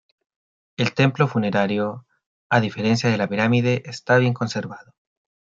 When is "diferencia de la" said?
2.59-3.29